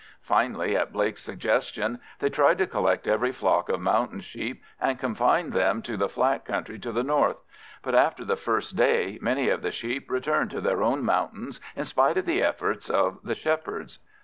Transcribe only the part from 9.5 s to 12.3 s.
the sheep returned to their own mountains in spite of